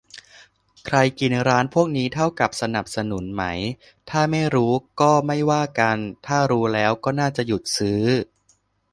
[0.85, 3.43] ใครกินร้านพวกนี้เท่ากับสนับสนุนไหม
[4.09, 8.01] ถ้าไม่รู้ก็ไม่ว่ากัน ถ้ารู้แล้วก็น่าจะหยุดซื้อ